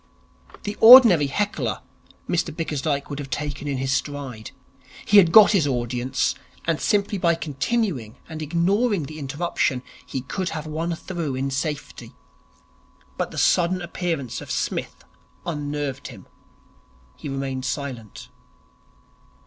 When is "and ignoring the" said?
8.27-9.19